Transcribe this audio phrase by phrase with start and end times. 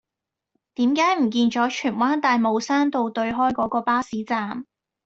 [0.73, 4.65] 點解唔見左荃灣大帽山道對開嗰個巴士站